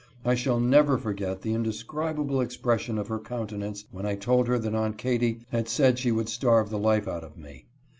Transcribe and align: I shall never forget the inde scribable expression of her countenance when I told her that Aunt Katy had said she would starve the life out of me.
I 0.25 0.33
shall 0.33 0.59
never 0.59 0.97
forget 0.97 1.43
the 1.43 1.53
inde 1.53 1.67
scribable 1.67 2.43
expression 2.43 2.97
of 2.97 3.07
her 3.09 3.19
countenance 3.19 3.85
when 3.91 4.07
I 4.07 4.15
told 4.15 4.47
her 4.47 4.57
that 4.57 4.73
Aunt 4.73 4.97
Katy 4.97 5.41
had 5.51 5.69
said 5.69 5.99
she 5.99 6.11
would 6.11 6.27
starve 6.27 6.71
the 6.71 6.79
life 6.79 7.07
out 7.07 7.23
of 7.23 7.37
me. 7.37 7.65